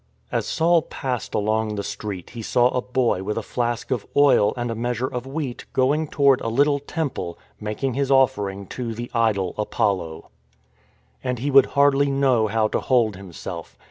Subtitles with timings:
[0.31, 4.51] As Saul passed along the street he saw a boy with a flask of oil
[4.57, 9.11] and a measure of wheat going toward a little temple; making his offering to the
[9.13, 10.31] idol Apollo.
[11.21, 13.77] 106 IN TRAINING And he would hardly know how to hold himself.